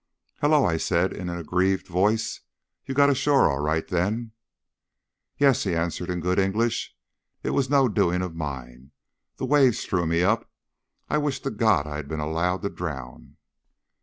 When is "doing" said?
7.87-8.23